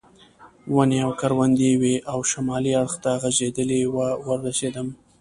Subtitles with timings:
[0.75, 4.87] ونې او کروندې وې او شمالي اړخ ته غځېدلې وه ورسېدم.